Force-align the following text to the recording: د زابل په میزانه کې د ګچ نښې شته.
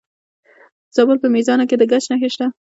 د 0.89 0.89
زابل 0.95 1.17
په 1.21 1.27
میزانه 1.35 1.63
کې 1.69 1.75
د 1.77 1.83
ګچ 1.91 2.03
نښې 2.11 2.29
شته. 2.33 2.45